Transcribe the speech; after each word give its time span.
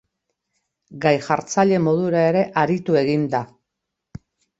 Gai-jartzaile 1.03 1.77
modura 1.87 2.23
ere 2.29 2.41
aritu 2.63 2.97
egin 3.03 3.27
da 3.35 3.43
n. 3.53 4.25